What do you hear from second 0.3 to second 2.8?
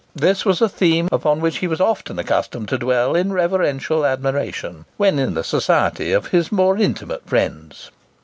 was a theme upon which he was often accustomed to